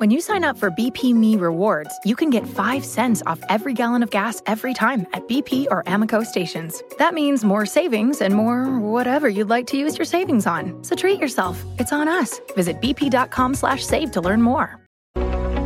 [0.00, 3.73] When you sign up for BP Me Rewards, you can get 5 cents off every
[3.73, 6.81] gallon of gas every time at BP or Amoco stations.
[6.97, 8.59] That means more savings and more
[8.89, 10.71] whatever you'd like to use your savings on.
[10.83, 11.63] So treat yourself.
[11.77, 12.39] It's on us.
[12.55, 14.67] Visit bp.com slash save to learn more.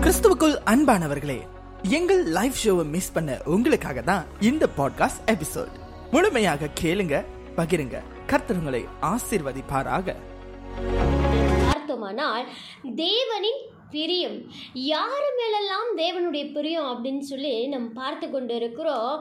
[0.03, 1.37] கிறிஸ்துவுக்குள் அன்பானவர்களே
[1.91, 5.73] எங்கள் live ஷோவை miss பண்ண உங்களுக்காக தான் இந்த podcast episode
[6.11, 7.15] முழுமையாக கேளுங்க
[7.57, 7.97] பகிருங்க
[8.31, 10.07] கர்த்தருங்களை ஆசீர்வதிப்பாராக
[11.65, 12.45] பார்த்தோமானால்
[13.01, 13.61] தேவனின்
[13.95, 14.37] பிரியம்.
[14.93, 19.13] யார் மேலெல்லாம் தேவனுடைய பிரியம் அப்படின்னு சொல்லி நம்ம பார்த்து கொண்டு இருக்கிறோம்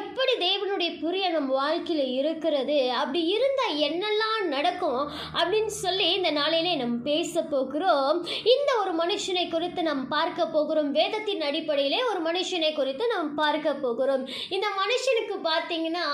[0.00, 2.78] எப்படி தேவனுடைய பிரியம் நம்ம வாழ்க்கையில் இருக்கிறது?
[3.00, 5.02] அப்படி இருந்தால் என்னெல்லாம் நடக்கும்
[5.38, 8.18] அப்படின்னு சொல்லி இந்த நாளையிலே நம்ம பேச போகிறோம்.
[8.54, 10.90] இந்த ஒரு மனுஷனை குறித்து நாம் பார்க்க போகிறோம்.
[10.98, 14.24] வேதத்தின் அடிப்படையிலே ஒரு மனுஷனை குறித்து நாம் பார்க்க போகிறோம்.
[14.56, 16.06] இந்த மனுஷனுக்கு பார்த்தீங்கன்னா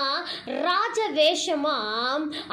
[0.67, 1.79] ராஜ வேஷமாக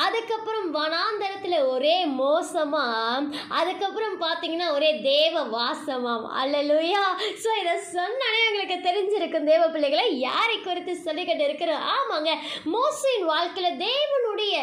[0.05, 2.97] அதுக்கப்புறம் வனாந்தரத்தில் ஒரே மோசமாக
[3.61, 7.05] அதுக்கப்புறம் பார்த்தீங்கன்னா ஒரே தேவ வாசமாம் அல்லலுயா.
[7.43, 12.31] ஸோ இதை சொன்னாலே எங்களுக்கு தெரிஞ்சிருக்கும் தேவ பிள்ளைகளை யாரை குறித்து சொல்லிக்கிட்டு இருக்கிறோம் ஆமாங்க
[12.75, 14.57] மோசின் வாழ்க்கையில் தேவனுடைய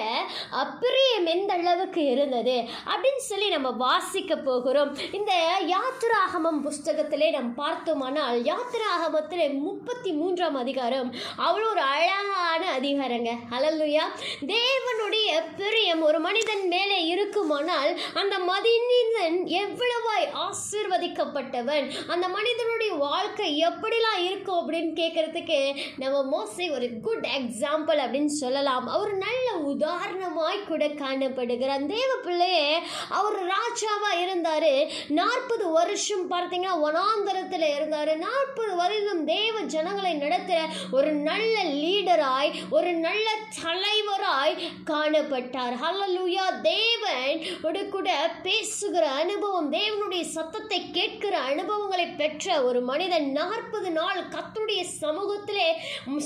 [0.64, 2.58] அப்பிரியம் எந்த அளவுக்கு இருந்தது
[2.92, 4.92] அப்படின்னு சொல்லி நம்ம வாசிக்க போகிறோம்.
[5.18, 5.34] இந்த
[5.74, 11.10] யாத்திராகமம் புஸ்தகத்திலே நம்ம பார்த்தோமானால் யாத்திராகமத்தில் முப்பத்தி மூன்றாம் அதிகாரம்
[11.48, 13.32] அவ்வளோ ஒரு அழகான அதிகாரங்க.
[13.56, 14.06] அலலுயா
[14.54, 15.30] தேவனுடைய
[15.60, 20.28] பிரியம் ஒரு மனிதன் மேலே இருக்குமானால் அந்த மனிதன் எவ்வளவாய்
[20.66, 21.92] ஆசிர்வதிக்கப்பட்டவன்.
[22.08, 28.88] அந்த மனிதனுடைய வாழ்க்கை எப்படிலாம் இருக்கும் அப்படின்னு கேட்கறதுக்கு நம்ம மோஸ்ட்லி ஒரு குட் எக்ஸாம்பிள் அப்படின்னு சொல்லலாம்.
[28.88, 31.86] அவர் நல்ல உதாரணமாய் கூட காணப்படுகிறார்.
[31.86, 34.92] தேவ பிள்ளையே அவர் ராஜாவா இருந்தார்.
[35.08, 38.18] நாற்பது வருஷம் பார்த்தீங்கன்னா வனாந்தரத்தில் இருந்தார்.
[38.18, 43.30] நாற்பது வருடம் தேவ ஜனங்களை நடத்துகிற ஒரு நல்ல லீடராய் ஒரு நல்ல
[43.64, 45.78] தலைவராய் காணப்பட்டார்.
[45.84, 54.82] ஹalleluya தேவன் கூட பேசுகிற அனுபவம் தேவனுடைய சத்தத்தை கேட்கிற அனுபவங்களை பெற்ற ஒரு மனிதன் நாற்பது நாள் கத்துடைய
[55.04, 55.66] சமூகத்திலே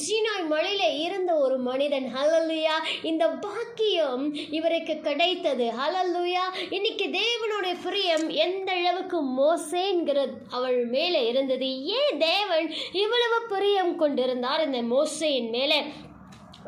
[0.02, 2.08] சீனாய் மலையில இருந்த ஒரு மனிதன்.
[2.16, 2.75] ஹலல்லுயா
[3.09, 4.25] இந்த பாக்கியம்
[4.58, 5.68] இவருக்கு கிடைத்தது.
[5.81, 6.44] ஹலல்லுயா
[6.78, 10.28] இன்னைக்கு தேவனுடைய பிரியம் எந்த அளவுக்கு மோசேங்கிற
[10.58, 11.72] அவள் மேலே இருந்தது.
[12.00, 12.68] ஏன் தேவன்
[13.03, 15.79] இவ்வளவு பிரியம் கொண்டிருந்தார் இந்த மோசையின் மேலே?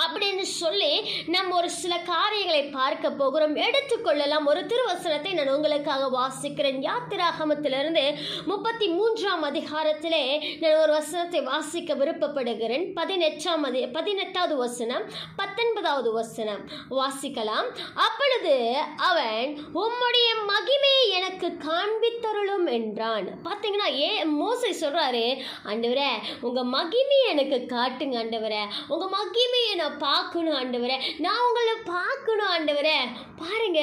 [0.03, 0.91] அப்படின்னு சொல்லி
[1.35, 3.55] நம்ம ஒரு சில காரியங்களை பார்க்க போகிறோம்.
[3.67, 6.79] எடுத்துக்கொள்ளலாம் ஒரு திருவசனத்தை நான் உங்களுக்காக வாசிக்கிறேன்.
[6.89, 8.05] யாத்திராகமத்திலிருந்து
[8.51, 10.23] முப்பத்தி மூன்றாம் அதிகாரத்திலே
[10.61, 12.85] நான் ஒரு வசனத்தை வாசிக்க விருப்பப்படுகிறேன்.
[12.99, 15.05] பதினெட்டாம் அதி பதினெட்டாவது வசனம்
[15.41, 16.61] பத்தொன்பதாவது வசனம்.
[16.99, 17.67] வாசிக்கலாம்.
[18.07, 18.55] அப்பொழுது
[19.09, 19.45] அவன்
[19.83, 23.27] உம்முடைய மகிமையை எனக்கு காண்பித்தருளும் என்றான்.
[23.45, 24.11] பார்த்தீங்கன்னா ஏ
[24.41, 25.25] மோசை சொல்றாரு
[25.69, 26.11] ஆண்டவரே
[26.47, 28.63] உங்க மகிமையை எனக்கு காட்டுங்க ஆண்டவரே.
[28.93, 30.97] உங்க மகிமையை நான் பார்க்கணும் ஆண்டவரே.
[31.17, 32.97] நான் உங்களை பார்க்கணும் ஆண்டவரே.
[33.41, 33.81] பாருங்க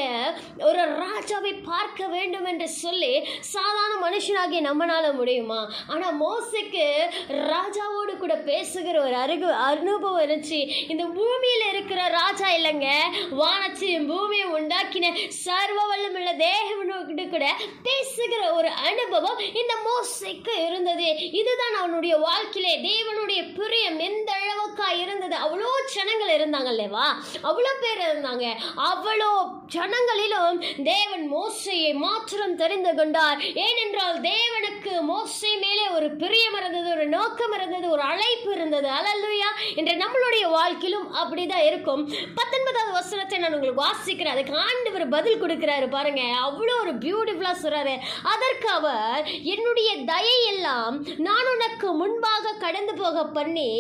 [0.59, 5.73] ஒரு ராஜாவை பார்க்க வேண்டும் என்று சொல்லி சாதாரண மனுஷனாகிய நம்மளால முடியுமா?
[5.87, 6.87] ஆனால் மோசைக்கு
[7.29, 10.91] ராஜாவோடு கூட பேசுகிற ஒரு அருகு அனுபவம் இருந்துச்சு.
[10.91, 12.89] இந்த பூமியில் இருக்கிற ராஜா இல்லைங்க.
[13.31, 21.31] வானத்தையும் பூமியை உண்டாக்கின சர்வ வல்லமுள்ள தேவனோடு கூட பேசுகிற ஒரு அனுபவம் இந்த மோசைக்கு இருந்தது.
[21.33, 23.99] இதுதான் அவனுடைய வாழ்க்கையிலே தேவனுடைய பிரியம்.
[23.99, 25.37] எந்த அளவுக்கா இருந்தது?
[25.37, 27.07] அவ்வளோ ஜனங்கள் இருந்தாங்க இல்லைவா
[27.49, 28.47] அவ்வளோ பேர் இருந்தாங்க.
[28.91, 29.31] அவ்வளோ
[29.75, 33.39] ஜனங்களிலும் தேவன் மோசையை மாத்திரம் தெரிந்து கொண்டார்.
[33.67, 38.89] ஏனென்றால் தேவனுக்கு மோசை மேலே ஒரு பிரியம் இருந்தது ஒரு நோக்கம் இருந்தது ஒரு அழைப்பு இருந்தது.
[38.99, 39.51] அலல்லுயா!
[39.75, 42.03] என்ற நம்மளுடைய வாழ்க்கையிலும் அப்படிதான் இருக்கும்.
[42.39, 44.35] பத்தொன்பதாவது வசனத்தை நான் உங்களுக்கு வாசிக்கிறேன்.
[44.37, 46.23] அதுக்கு ஆண்டவர் பதில் கொடுக்கிறாரு பாருங்க.
[46.47, 47.95] அவ்வளோ ஒரு பியூட்டிஃபுல்லா சொல்றாரு.
[48.35, 49.23] அதற்கு அவர்
[49.55, 50.95] என்னுடைய தயை எல்லாம்
[51.29, 53.71] நான் உனக்கு முன்பாக கடந்து போக பண்ணி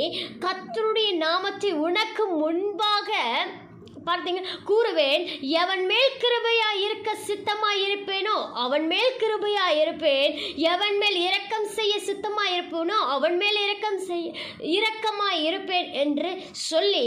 [0.44, 3.10] கத்தருடைய நாமத்தை உனக்கு முன்பாக
[4.10, 4.42] பார்த்தீங்க?
[4.70, 5.22] கூறுவேன்
[5.62, 10.30] எவன் மேல் கிருபையா இருக்க சித்தமா இருப்பேனோ அவன் மேல் கிருபையா இருப்பேன்.
[10.72, 14.26] எவன் மேல் இரக்கம் செய்ய சித்தமா இருப்பேனோ அவன் மேல் இரக்கம் செய்ய
[14.76, 16.30] இரக்கமா இருப்பேன் என்று
[16.68, 17.06] சொல்லி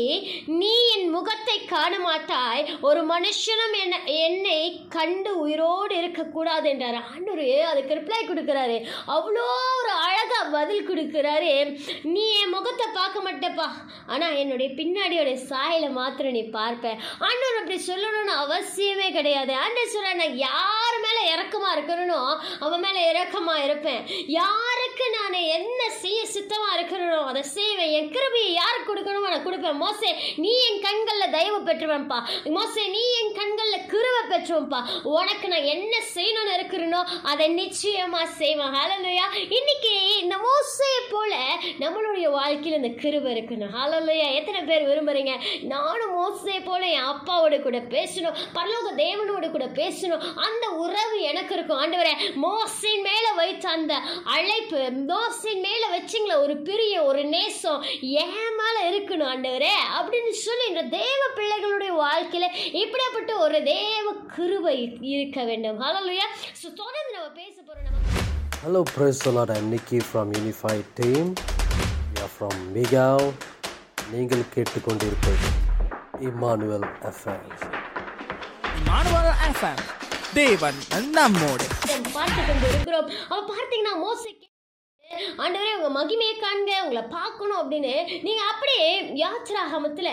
[0.61, 3.95] நீ என் முகத்தை காண மாட்டாய் ஒரு மனுஷனும் என்ன
[4.25, 4.59] என்னை
[4.95, 6.99] கண்டு உயிரோடு இருக்கக்கூடாது என்றார்.
[7.11, 7.39] ஆண்டவர்
[7.71, 8.77] அதுக்கு ரிப்ளை கொடுக்குறாரு.
[9.15, 9.45] அவ்வளோ
[9.79, 11.53] ஒரு அழகாக பதில் கொடுக்குறாரு.
[12.13, 13.67] நீ என் முகத்தை பார்க்க மாட்டேப்பா.
[14.13, 16.90] ஆனால் என்னுடைய பின்னாடியோட சாயலை மாத்திரம் நீ பார்ப்ப.
[17.19, 19.53] ஆண்டவர் அப்படி சொல்லணும்னு அவசியமே கிடையாது.
[19.55, 24.01] ஆண்டவர் சொல்ற நான் யார் மேலே இறக்கமா இருக்கணும் அவன் மேலே இறக்கமா இருப்பேன்.
[24.27, 24.70] யார்
[25.01, 27.93] எனக்கு நான் என்ன செய்ய சித்தமாக இருக்கிறனோ அதை செய்வேன்.
[27.97, 29.79] என் கிருபியை யாருக்கு கொடுக்கணுமோ நான் கொடுப்பேன்.
[29.83, 30.09] மோசே
[30.43, 32.17] நீ என் கண்களில் தயவு பெற்றுவேன்ப்பா.
[32.55, 34.79] மோசே நீ என் கண்களில் கிருவை பெற்றுவேன்ப்பா.
[35.15, 37.01] உனக்கு நான் என்ன செய்யணும்னு இருக்கிறனோ
[37.31, 38.75] அதை நிச்சயமாக செய்வேன்.
[38.77, 39.25] ஹலலுயா
[39.57, 41.31] இன்னைக்கு இந்த மோசையை போல
[41.83, 45.35] நம்மளுடைய வாழ்க்கையில் இந்த கிருவை இருக்கணும் ஹலலுயா எத்தனை பேர் விரும்புறீங்க?
[45.73, 48.37] நானும் மோசையை போல என் அப்பாவோட கூட பேசணும்.
[48.59, 50.23] பரலோக தேவனோட கூட பேசணும்.
[50.47, 51.81] அந்த உறவு எனக்கு இருக்கும்.
[51.85, 52.15] ஆண்டவரே
[52.45, 53.93] மோசையின் மேலே வைத்த அந்த
[54.37, 60.83] அழைப்பு மோசின் மேல வச்சிங்கள ஒரு பிரிய ஒரு நேசம் ஏன் மேல இருக்கணும் ஆண்டவரே அப்படின்னு சொல்லி இந்த
[60.97, 65.79] தேவ பிள்ளைகளுடைய வாழ்க்கையில இப்படிப்பட்ட ஒரு தேவ கிருபை இருக்க வேண்டும்.
[65.81, 66.27] ஹalleluya
[66.61, 67.83] சோ தொடர்ந்து நம்ம பேச போறோம்.
[67.83, 69.55] நம்ம.
[69.55, 71.33] I'm Nicky from Unified Team.
[72.11, 73.33] We are from Migao.
[74.11, 75.49] நீங்கள் கேட்டுக்கொண்டிருப்பது
[76.27, 77.47] இம்மானுவல் எஃப்எம்
[78.85, 79.83] மாணவர் எஃப்எம்
[80.33, 80.79] தேவன்
[81.17, 81.65] நம்மோடு.
[81.89, 84.31] நம்ம பார்த்து கொண்டு இருக்கிறோம் அவ பார்த்தீங்கன்னா மோசை
[85.43, 87.93] ஆண்டவரே உங்கள் மகிமையை காண்க உங்களை பார்க்கணும் அப்படின்னு.
[88.27, 88.87] நீங்கள் அப்படியே
[89.23, 90.09] யாத்ராகமத்துல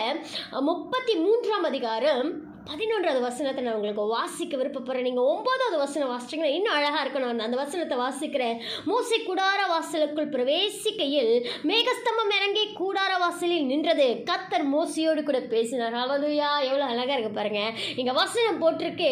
[0.69, 2.29] முப்பத்தி மூன்றாம் அதிகாரம்
[2.69, 7.23] பதினொன்றாவது வசனத்தை நான் உங்களுக்கு வாசிக்க விருப்பப்படுறேன் நீங்கள் ஒம்போதாவது வசனம் வாசிச்சிங்கன்னா இன்னும் அழகாக இருக்கும்.
[7.25, 8.59] நான் அந்த வசனத்தை வாசிக்கிறேன்.
[8.89, 11.33] மூசி கூடார வாசலுக்குள் பிரவேசிக்கையில்
[11.69, 14.07] மேகஸ்தம்பம் இறங்கி கூடார வாசலில் நின்றது.
[14.29, 15.97] கத்தர் மூசியோடு கூட பேசினார்.
[16.05, 19.11] அவதுயா எவ்வளோ அழகாக இருக்கு பாருங்கள் இங்கே வசனம் போட்டிருக்கு.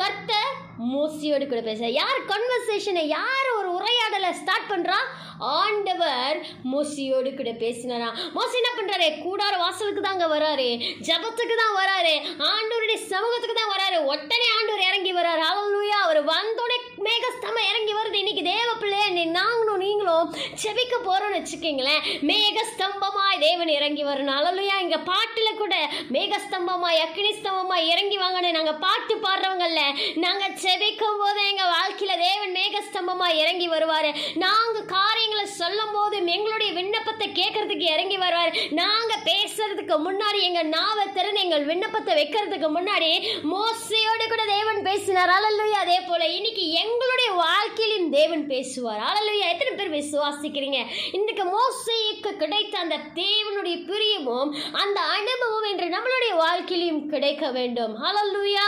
[0.00, 0.47] கர்த்தர்
[0.78, 1.88] மோசியோடு கூட பேச.
[2.00, 4.98] யார் கன்வர்சேஷனை யார் ஒரு உரையாடலை ஸ்டார்ட் பண்ணுறா
[5.38, 6.36] ஆண்டவர்
[6.72, 8.08] மோசியோடு கூட பேசினாரா?
[8.36, 10.68] மோசி என்ன பண்ணுறாரு கூடார வாசலுக்கு தாங்க வராரு.
[11.08, 12.14] ஜபத்துக்கு தான் வராரு.
[12.52, 13.98] ஆண்டவருடைய சமூகத்துக்கு தான் வராரு.
[14.12, 15.42] உடனே ஆண்டவர் இறங்கி வராரு.
[15.48, 18.16] ஹalleluya அவர் வந்தோடனே மேகஸ்தமம் இறங்கி வருது.
[18.22, 20.30] இன்னைக்கு தேவ பிள்ளைய நாங்களும் நீங்களும்
[20.62, 22.02] செபிக்க போறோம்னு வச்சுக்கீங்களேன்.
[22.30, 25.74] மேகஸ்தம்பமாய் தேவன் இறங்கி வரணும் அழலையா இங்க பாட்டுல கூட
[26.16, 29.82] மேகஸ்தம்பமாய் அக்னி ஸ்தம்பமாய் இறங்கி வாங்கன்னு நாங்க பாட்டு பாடுறவங்கல்ல
[30.24, 34.10] நாங்க செபிக்கும் போது எங்க வாழ்க்கையில தேவன் மேகஸ்தம்பமாய் இறங்கி வருவாரு.
[34.44, 38.52] நாங்க காரியங்களை சொல்லும் போது எங்களுடைய விண்ணப்பத்தை கேட்கறதுக்கு இறங்கி வருவாரு.
[38.80, 43.10] நாங்க பேசுறதுக்கு முன்னாடி எங்க நாவை திறன் எங்கள் விண்ணப்பத்தை வைக்கிறதுக்கு முன்னாடி
[43.52, 45.34] மோசையோடு கூட தேவன் பேசினார்.
[45.38, 46.64] அலல்லுயா அதே போல இன்னைக்கு
[46.98, 49.02] உங்களுடைய வாழ்க்கையிலும் தேவன் பேசுவார்.
[49.08, 50.78] அலல்லுயா எத்தனை பேர் விசுவாசிக்கிறீங்க?
[51.12, 54.50] இன்றைக்கு மோசைக்கு கிடைத்த அந்த தேவனுடைய பிரியமும்
[54.82, 57.94] அந்த அனுபவம் என்று நம்மளுடைய வாழ்க்கையிலும் கிடைக்க வேண்டும்.
[58.04, 58.66] ஹalleluya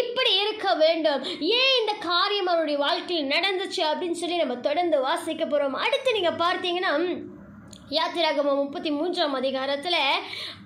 [0.00, 1.22] இப்படி இருக்க வேண்டும்.
[1.40, 6.94] ஏன் இந்த காரியம் அவருடைய வாழ்க்கையில் நடந்துச்சு அப்படின்னு சொல்லி நம்ம தொடர்ந்து வாசிக்க போகிறோம் அடுத்து நீங்கள் பார்த்தீங்கன்னா
[7.90, 10.00] யாத்திராகமம் முப்பத்தி மூன்றாம் அதிகாரத்தில்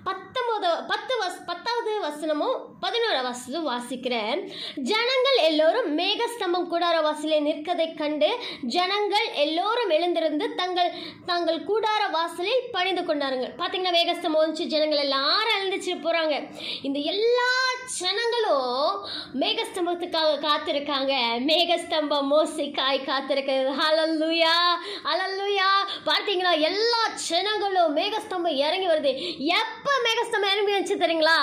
[0.03, 4.39] பத்தொன்பது பத்து வஸ் பத்தாவது வசனமும் பதினோராம் வசனம் வாசிக்கிறேன்.
[4.83, 8.29] ஜனங்கள் எல்லோரும் மேகஸ்தம்பம் கூடார வாசலே நிற்கதை கண்டு
[8.67, 10.91] ஜனங்கள் எல்லோரும் எழுந்திருந்து தங்கள்
[11.25, 16.35] தங்கள் கூடார வாசலில் பணிந்து கொண்டாருங்க பார்த்தீங்கன்னா மேகஸ்தம்பம் வந்துச்சு ஜனங்கள் எல்லாரும் எழுந்துச்சு போகிறாங்க
[16.81, 17.49] இந்த எல்லா
[17.99, 18.91] ஜனங்களும்
[19.53, 21.13] மேகஸ்தம்பத்துக்காக காத்திருக்காங்க.
[21.49, 23.71] மேகஸ்தம்பம் மோசிக்காய் காத்திருக்கிறது.
[23.79, 24.53] ஹalleluya
[25.11, 25.69] அலல்லுயா
[26.05, 26.51] பார்த்தீங்களா?
[26.69, 29.11] எல்லா ஜனங்களும் மேகஸ்தம்பம் இறங்கி வருது.
[29.59, 31.37] எப்போ மேகஸ்தம்பம் இறங்கி வந்துச்சு தெரியுங்களா?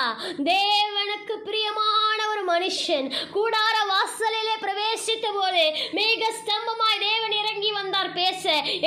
[0.49, 5.63] தேவனுக்கு பிரியமான ஒரு மனுஷன் கூடார வாசலிலே பிரவேசித்த போது
[5.99, 8.43] மேகஸ்தம்பமாய் தேவன் இறங்கி வந்தார் பேச.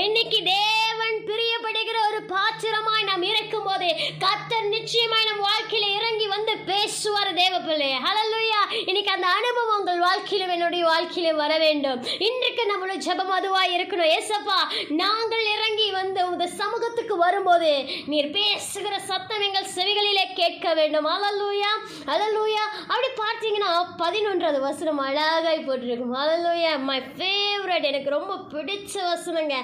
[0.07, 3.89] இன்னைக்கு தேவன் பிரியப்படுகிற ஒரு பாத்திரமாய் நாம் இருக்கும் போது
[4.25, 10.47] கத்தர் நிச்சயமாய் நம் வாழ்க்கையில இறங்கி வந்து பேசுவார் தேவ பிள்ளை ஹலல்லுயா இன்னைக்கு அந்த அனுபவம் உங்கள் வாழ்க்கையில
[10.55, 12.01] என்னுடைய வாழ்க்கையில வர வேண்டும்.
[12.29, 14.13] இன்றைக்கு நம்மளோட ஜபம் அதுவாய் இருக்கணும்.
[14.19, 14.59] ஏசப்பா
[15.03, 17.71] நாங்கள் இறங்கி வந்து உங்க சமூகத்துக்கு வரும்போது
[18.13, 21.09] நீர் பேசுகிற சத்தம் எங்கள் செவிகளிலே கேட்க வேண்டும்.
[21.15, 21.73] அலலூயா
[22.15, 23.71] அலலூயா அப்படி பார்த்தீங்கன்னா
[24.03, 26.17] பதினொன்றாவது வசனம் அழகாய் போட்டிருக்கும்.
[26.23, 29.55] அலலூயா மை ஃபேவரட் எனக்கு ரொம்ப பிடிச்ச வசனங்க.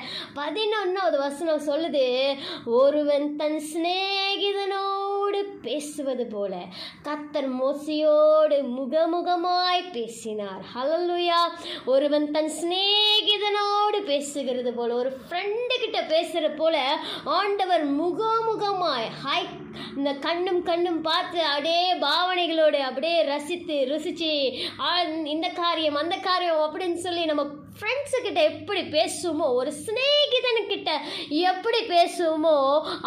[0.41, 2.07] பதினொன்றாவது வசனம் சொல்லுது
[2.81, 6.55] ஒருவன் தன் சிநேகிதனோடு பேசுவது போல
[7.07, 8.57] கத்தர் மோசியோடு
[9.33, 10.63] முகமாய் பேசினார்.
[10.73, 11.41] ஹலலுயா
[11.85, 16.77] ஒருவன் தன் சிநேகிதனோடு பேசுகிறது போல ஒரு ஃப்ரெண்டு கிட்ட பேசுகிற போல
[17.37, 19.41] ஆண்டவர் முகமுகமாய் ஹை
[19.97, 24.33] இந்த கண்ணும் கண்ணும் பார்த்து அப்படியே பாவனைகளோடு அப்படியே ரசித்து ருசிச்சு
[25.27, 27.45] இந்த காரியம் அந்த காரியம் அப்படின்னு சொல்லி நம்ம
[27.77, 30.91] ஃப்ரெண்ட்ஸுக்கிட்ட எப்படி பேசுவோமோ ஒரு சிநேகிதனுக்கிட்ட
[31.45, 32.57] எப்படி பேசுவோமோ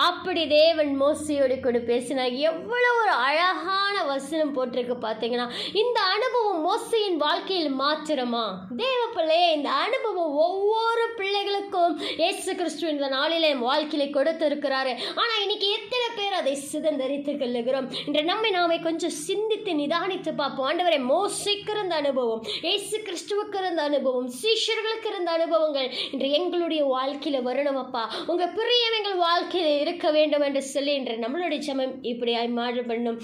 [0.06, 5.48] அப்படி தேவன் மோசியோடு கூட பேசினா எவ்வளோ ஒரு அழகான வசனம் போட்டிருக்கு பார்த்தீங்கன்னா
[5.84, 8.44] இந்த அனுபவம் மோசையின் வாழ்க்கையில் மாத்திரமா?
[8.82, 14.94] தேவ பிள்ளையே இந்த அனுபவம் ஒவ்வொரு பிள்ளைகளுக்கும் இயேசு கிறிஸ்து இந்த நாளில் என் வாழ்க்கையில கொடுத்திருக்கிறாரு.
[15.22, 17.88] ஆனால் இன்னைக்கு எத்தனை பேர் அதை சிதந்தரித்து கொள்ளுகிறோம்?
[18.08, 20.68] இன்று நம்மை நாமே கொஞ்சம் சிந்தித்து நிதானித்து பார்ப்போம்.
[20.70, 27.82] ஆண்டவரை மோசைக்கு இருந்த அனுபவம் இயேசு கிறிஸ்துவுக்கு இருந்த அனுபவம் சீஷர்களுக்கு இருந்த அனுபவங்கள் இன்று எங்களுடைய வாழ்க்கையில வரணும்
[27.84, 28.04] அப்பா.
[28.32, 33.20] உங்க பிரியம் எங்கள் வாழ்க்கையில இருக்க வேண்டும் என்று சொல்லி இன்று நம்மளுடைய சமம் இப்படியாய் மாறு பண்ணும்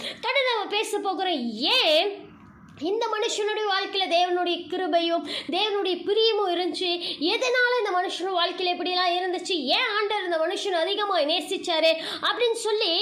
[0.78, 1.46] பேச போகிறோம்
[1.76, 2.10] ஏன்
[2.90, 5.24] இந்த மனுஷனுடைய வாழ்க்கையில் தேவனுடைய கிருபையும்
[5.56, 6.92] தேவனுடைய பிரியமும் இருந்துச்சு?
[7.32, 9.56] எதனால இந்த மனுஷனுடைய வாழ்க்கையில் இப்படிலாம் இருந்துச்சு?
[9.78, 11.92] ஏன் ஆண்டர் இந்த மனுஷன் அதிகமாக நேசித்தாரு
[12.28, 12.94] அப்படின்னு சொல்லி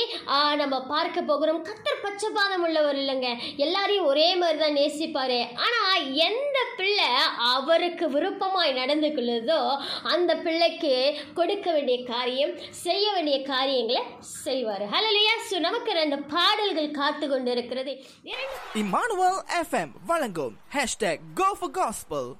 [0.62, 1.62] நம்ம பார்க்க போகிறோம்.
[1.68, 3.30] கத்தர் பச்சைப்பாதம் உள்ளவர் இல்லைங்க.
[3.66, 5.38] எல்லாரையும் ஒரே மாதிரி தான் நேசிப்பார்.
[5.66, 6.47] ஆனால் எந்த
[6.78, 14.82] பிள்ளை அவருக்கு விருப்பமாய் நடந்து கொள்ளுதோ அந்த பிள்ளைக்கு கொடுக்க வேண்டிய காரியம் செய்ய வேண்டிய காரியங்களை செய்வார்.
[14.82, 22.36] ஹலலியா சு நமக்கு ரெண்டு பாடல்கள் காத்து கொண்டு இருக்கிறது இரண்டு எஃப்எம் வழங்கும் ஹேஷ்டேக் கோ ஃபார் காஸ்பல்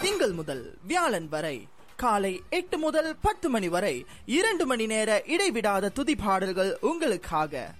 [0.00, 6.16] திங்கள் முதல் வியாழன் வரை காலை எட்டு முதல் பத்து மணி வரை இரண்டு மணி நேர இடைவிடாத துதி
[6.16, 7.74] பாடல்கள் உங்களுக்காக.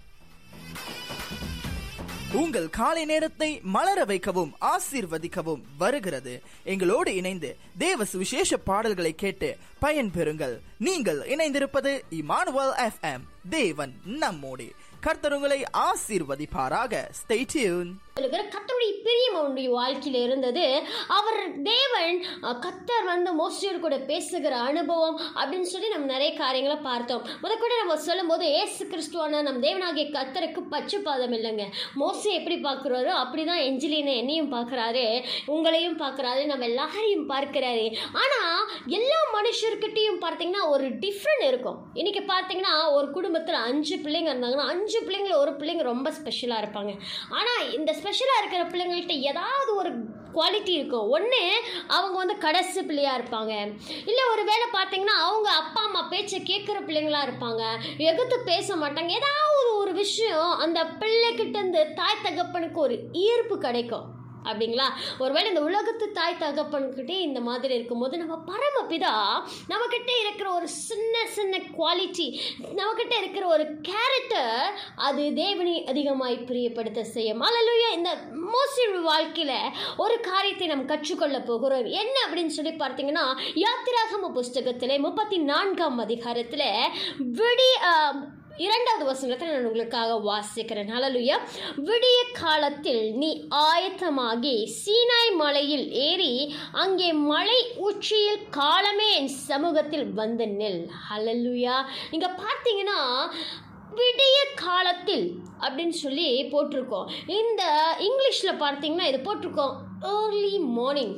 [2.35, 6.43] உங்கள் காலை நேரத்தை மலர வைக்கவும் ஆசீர்வதிக்கவும் வருகிறது.
[6.65, 10.59] எங்களோடு இணைந்து தேவ சுவிசேஷ பாடல்களை கேட்டு பயன்பெறுங்கள்.
[10.79, 14.73] நீங்கள் இணைந்திருப்பது இமானுவல் எஃப்எம் தேவன் நம்மோடு.
[15.05, 15.59] கர்த்தர் உங்களை
[15.89, 16.95] ஆசீர்வதிப்பாராக.
[17.21, 20.65] ஸ்டே டியூன் இருக்கிற கத்தருடைய பிரியம் அவனுடைய வாழ்க்கையில இருந்தது.
[21.17, 22.19] அவர் தேவன்
[22.65, 27.25] கத்தர் வந்து மோசையோடு கூட பேசுகிற அனுபவம் அப்படின்னு சொல்லி நம்ம நிறைய காரியங்களை பார்த்தோம்.
[27.43, 30.63] முத கூட நம்ம சொல்லும் போது ஏசு கிறிஸ்துவான நம் தேவனாகிய கத்தருக்கு
[31.09, 31.67] பாதம் இல்லைங்க.
[32.03, 35.05] மோசை எப்படி பார்க்குறாரோ அப்படிதான் எஞ்சிலினை என்னையும் பார்க்குறாரு
[35.57, 37.85] உங்களையும் பார்க்குறாரு நம்ம எல்லாரையும் பார்க்கிறாரு.
[38.23, 38.63] ஆனால்
[39.01, 41.81] எல்லா மனுஷர்கிட்டையும் பார்த்தீங்கன்னா ஒரு டிஃப்ரெண்ட் இருக்கும்.
[42.01, 46.93] இன்னைக்கு பார்த்தீங்கன்னா ஒரு குடும்பத்தில் அஞ்சு பிள்ளைங்க இருந்தாங்கன்னா அஞ்சு பிள்ளைங்கள ஒரு பிள்ளைங்க ரொம்ப ஸ்பெஷலாக இருப்பாங்க.
[47.31, 49.93] ஆனால் இந்த ஸ்பெஷலாக இருக்கிற பிள்ளைங்கள்ட்ட ஏதாவது ஒரு
[50.35, 51.43] குவாலிட்டி இருக்கும் ஒன்று
[51.87, 53.53] அவங்க வந்து கடைசி பிள்ளையாக இருப்பாங்க.
[54.07, 57.63] இல்லை ஒரு வேளை பார்த்தீங்கன்னா அவங்க அப்பா அம்மா பேச்சை கேட்குற பிள்ளைங்களா இருப்பாங்க.
[57.99, 59.11] எகுத்து பேச மாட்டாங்க.
[59.21, 64.14] ஏதாவது ஒரு விஷயம் அந்த பிள்ளைக்கிட்டேருந்து தாய் தகப்பனுக்கு ஒரு ஈர்ப்பு கிடைக்கும்.
[64.49, 64.87] அப்படிங்களா?
[65.19, 69.15] ஒருவேளை இந்த உலகத்து தாய் தகப்பன்கிட்டே இந்த மாதிரி இருக்கும்போது நம்ம பரமபிதா
[69.73, 72.27] நம்மக்கிட்ட இருக்கிற ஒரு சின்ன சின்ன குவாலிட்டி
[72.79, 77.43] நம்மக்கிட்ட இருக்கிற ஒரு கேரக்டர் அது தேவனை அதிகமாய் பிரியப்படுத்த செய்யும்.
[77.43, 78.11] அல்லலுயா இந்த
[78.55, 81.87] மோஸ்ட் வாழ்க்கையில் ஒரு காரியத்தை நாம் கற்றுக்கொள்ள போகிறோம்.
[82.03, 83.25] என்ன அப்படின்னு சொல்லி பார்த்தீங்கன்னா
[83.65, 86.69] யாத்திராகம புஸ்தகத்தில் முப்பத்தி நான்காம் அதிகாரத்தில்
[87.41, 87.71] விடி
[88.57, 90.91] இரண்டாவது வசனத்தை நான் உங்களுக்காக வாசிக்கிறேன்.
[90.95, 91.37] ஹalleluya.
[91.87, 100.89] விடிய காலத்தில் நீ ஆயத்தமாகி சீனாய் மலையில் ஏறி அங்கே மலை உச்சியில் காலமே என் சமூகத்தில் வந்து நெல்.
[101.11, 101.85] ஹalleluya.
[102.11, 103.01] இங்க பார்த்தீங்கன்னா
[103.97, 105.27] விடிய காலத்தில்
[105.61, 107.11] அப்படின்னு சொல்லி போட்டிருக்கோம்.
[107.27, 107.63] இந்த
[107.99, 109.75] இங்கிலீஷில் பார்த்தீங்கன்னா இது போட்டிருக்கோம்.
[110.13, 111.15] ஏர்லி மார்னிங்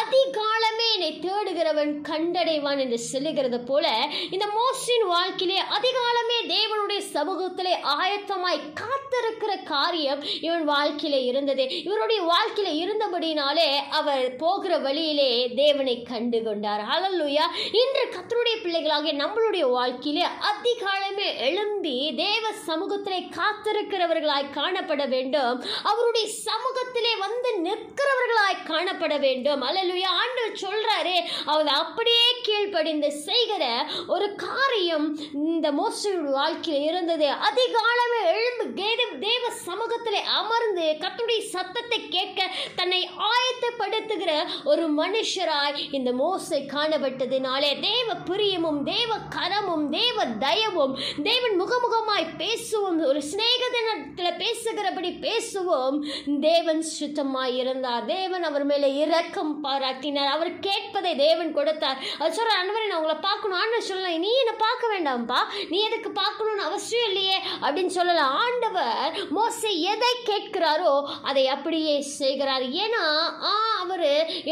[0.00, 3.86] அதிகாலமே என்னை தேடுகிறவன் கண்டடைவான் என்று சொல்லுகிறது போல
[4.30, 11.64] இந்த மோசின் வாழ்க்கையிலே அதிகாலமே தேவனுடைய சமூகத்திலே ஆயத்தமாய் காத்திருக்கிற காரியம் இவன் வாழ்க்கையில இருந்தது.
[11.82, 20.24] இவருடைய வாழ்க்கையில இருந்தபடினாலே அவர் போகிற வழியிலே தேவனை கண்டு கொண்டார் ஹalleluya இன்று கத்தருடைய பிள்ளைகளாகிய நம்மளுடைய வாழ்க்கையிலே
[20.50, 25.56] அதிகாலமே எழும்பி தேவ சமூகத்திலே காத்திருக்கிறவர்களாய் காணப்பட வேண்டும்.
[25.82, 29.62] அவருடைய சமூகத்திலே வந்து நிற்கிறவர்கள் நிற்கிறவர்களாய் காணப்பட வேண்டும்.
[29.68, 31.16] அல்லலுயா ஆண்டவர் சொல்றாரு
[31.52, 33.64] அவர் அப்படியே கீழ்ப்படிந்து செய்கிற
[34.06, 35.06] ஒரு காரியம்
[35.44, 37.26] இந்த மோசையோட வாழ்க்கையில் இருந்தது.
[37.48, 43.00] அதிகாலமே எழும்பு தேவ தேவ சமூகத்தில் அமர்ந்து கத்துடைய சத்தத்தை கேட்க தன்னை
[43.32, 44.32] ஆயத்தப்படுத்துகிற
[44.64, 53.22] ஒரு மனுஷராய் இந்த மோசை காணப்பட்டதினாலே தேவ பிரியமும் தேவ கரமும் தேவ தயவும் தேவன் முகமுகமாய் பேசுவோம் ஒரு
[53.30, 55.96] சிநேகத்தினத்தில் பேசுகிறபடி பேசுவோம்.
[56.40, 58.06] தேவன் சுத்தமாய் இருந்தார்.
[58.18, 60.30] தேவன் அவர் மேலே இரக்கம் பாராட்டினார்.
[60.36, 61.98] அவர் கேட்பதை தேவன் கொடுத்தார்.
[62.20, 63.58] அது சொல்கிற அன்பரை நான் உங்களை பார்க்கணும்.
[63.60, 65.40] ஆண்டவர் சொல்லலாம் நீ என்னை பார்க்க வேண்டாம்ப்பா.
[65.72, 67.38] நீ எதுக்கு பார்க்கணும்னு அவசியம் இல்லையே.
[67.64, 70.94] அப்படின்னு சொல்லலாம் ஆண்டவர் மோசை எதை கேட்கிறாரோ
[71.30, 72.66] அதை அப்படியே செய்கிறார்.
[72.84, 73.04] ஏன்னா
[73.50, 73.52] ஆ
[73.84, 74.06] அவர்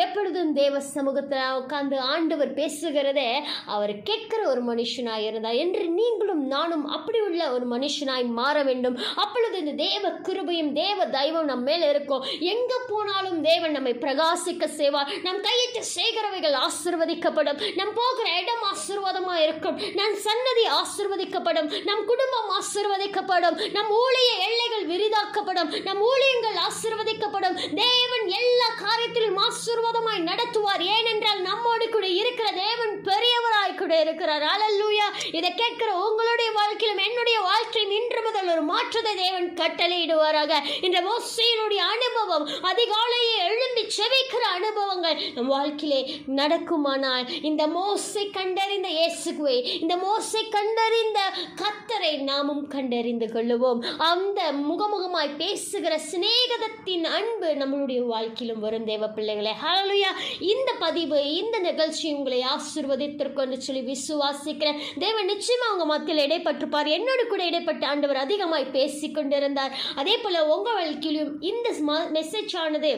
[0.04, 3.30] எப்பொழுதும் தேவ சமூகத்தில் உட்கார்ந்து ஆண்டவர் பேசுகிறதே
[3.76, 8.96] அவர் கேட்கிற ஒரு மனுஷனாய் இருந்தார் என்று நீங்களும் நானும் அப்படி உள்ள ஒரு மனுஷனாய் மாற வேண்டும்.
[9.24, 12.24] அப்பொழுது இந்த தேவ கிருபையும் தேவ தெய்வம் நம்ம மேலே இருக்கும்.
[12.52, 15.10] எங்கே போனாலும் தேவன் நம்மை பிரகாசிக்க செய்வார்.
[15.22, 17.74] நம் கையிட்டு சேகரவைகள் ஆசிர்வதிக்கப்படும்.
[17.74, 19.76] நம் போகிற இடம் ஆசிர்வாதமாக இருக்கும்.
[19.94, 21.68] நம் சன்னதி ஆசிர்வதிக்கப்படும்.
[21.84, 23.70] நம் குடும்பம் ஆசிர்வதிக்கப்படும்.
[23.70, 25.82] நம் ஊழிய எல்லைகள் விரிதாக்கப்படும்.
[25.82, 27.56] நம் ஊழியங்கள் ஆசிர்வதிக்கப்படும்.
[27.84, 30.82] தேவன் எல்லா காரியத்திலும் ஆசிர்வாதமாய் நடத்துவார்.
[30.98, 34.42] ஏனென்றால் நம்மோடு கூட இருக்கிற தேவன் பெரியவராய் கூட இருக்கிறார்.
[34.42, 40.52] அலல்லூயா இதை கேட்கிற உங்களுடைய வாழ்க்கையிலும் என்னுடைய வாழ்க்கையும் இன்று முதல் ஒரு மாற்றத்தை தேவன் கட்டளையிடுவாராக.
[40.86, 46.00] இந்த மோசையினுடைய அனுபவம் அதிகாலையே எழும்பி செவிக்கிற அனுபவங்கள் நம் வாழ்க்கையிலே
[46.40, 51.20] நடக்குமானால் இந்த மோசை கண்டறிந்த இயேசுவை இந்த மோசை கண்டறிந்த
[51.62, 53.80] கத்தரை நாமும் கண்டறிந்து கொள்ளுவோம்.
[54.10, 59.54] அந்த முகமுகமாய் பேசுகிற சிநேகதத்தின் அன்பு நம்மளுடைய வாழ்க்கையிலும் வரும் தேவ பிள்ளைகளே.
[59.64, 60.12] ஹalleluya
[60.54, 64.82] இந்த பதிவு இந்த நிகழ்ச்சி உங்களை ஆசீர்வதித்திருக்கும் சொல்லி விசுவாசிக்கிறேன்.
[64.98, 66.24] தேவன் நிச்சயமா உங்க மத்தியில்
[66.56, 69.72] இடைப்பட்டிருப்பார் என்னோடு கூட இடைப்பட்ட ஆண்டவர் அதிகமாய் பேசிக்கொண்டிருந்தார்.
[69.94, 71.68] அதே போல உங்க வாழ்க்கையிலும் இந்த
[72.16, 72.92] மெசேஜ் ஆனது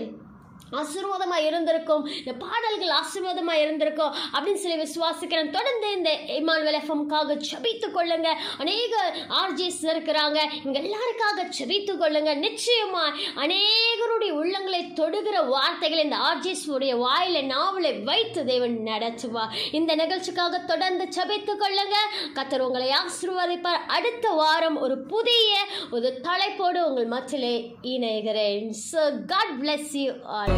[0.80, 2.02] ஆசீர்வாதமாக இருந்திருக்கும்.
[2.18, 5.50] இந்த பாடல்கள் ஆசீர்வாதமாக இருந்திருக்கும் அப்படின்னு சொல்லி விசுவாசிக்கிறேன்.
[5.56, 8.28] தொடர்ந்து இந்த இமானுவல் எஃப்எம்காக செபித்து கொள்ளுங்க.
[8.62, 8.94] அநேக
[9.40, 10.38] ஆர்ஜிஸ் இருக்கிறாங்க.
[10.62, 12.34] இவங்க எல்லாருக்காக செபித்து கொள்ளுங்க.
[12.46, 19.46] நிச்சயமாக அநேகருடைய உள்ளங்களை தொடுகிற வார்த்தைகள் இந்த ஆர்ஜிஸ் உடைய வாயில நாவலை வைத்து தேவன் நடத்துவா
[19.80, 21.96] இந்த நிகழ்ச்சிக்காக தொடர்ந்து செபித்து கொள்ளுங்க.
[22.38, 23.82] கத்தர் உங்களை ஆசீர்வதிப்பார்.
[23.98, 25.56] அடுத்த வாரம் ஒரு புதிய
[25.90, 27.54] ஒரு தலைப்போடு உங்கள் மத்தியிலே
[27.94, 28.70] இணைகிறேன்.
[28.90, 30.57] So God bless you all.